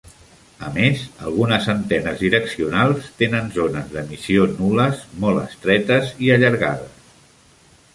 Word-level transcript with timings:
A 0.67 0.69
més, 0.77 1.03
algunes 1.31 1.67
antenes 1.73 2.17
direccionals 2.23 3.11
tenen 3.21 3.53
zones 3.61 3.95
d'emissió 3.95 4.49
nul·les 4.57 5.05
molt 5.27 5.47
estretes 5.47 6.15
i 6.29 6.35
allargades. 6.41 7.11